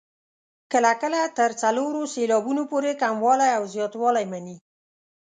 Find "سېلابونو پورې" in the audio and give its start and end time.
2.13-2.91